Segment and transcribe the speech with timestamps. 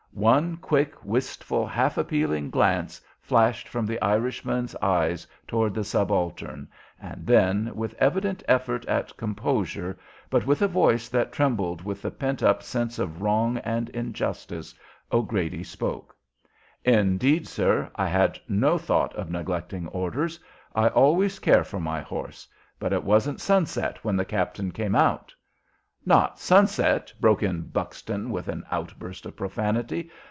[0.13, 6.67] One quick, wistful, half appealing glance flashed from the Irishman's eyes towards the subaltern,
[7.01, 9.97] and then, with evident effort at composure,
[10.29, 14.75] but with a voice that trembled with the pent up sense of wrong and injustice,
[15.13, 16.13] O'Grady spoke:
[16.83, 20.41] "Indeed, sir, I had no thought of neglecting orders.
[20.75, 22.49] I always care for my horse;
[22.79, 25.33] but it wasn't sunset when the captain came out"
[26.03, 30.09] "Not sunset!" broke in Buxton, with an outburst of profanity.